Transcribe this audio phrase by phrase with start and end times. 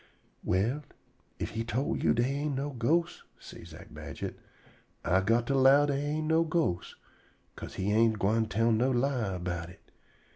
[0.43, 0.81] "Well,
[1.37, 4.33] if he tol' you dey ain' no ghosts," say Zack Badget,
[5.05, 6.95] "I got to 'low dey ain't no ghosts,
[7.55, 9.91] 'ca'se he ain't gwine tell no lie erbout it.